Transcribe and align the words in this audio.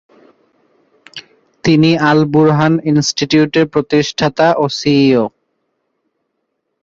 তিনি 1.63 1.91
আল-বুরহান 2.09 2.73
ইনস্টিটিউটের 2.85 3.65
প্রতিষ্ঠাতা 3.67 4.47
ও 4.53 4.65
সিইও। 4.77 5.25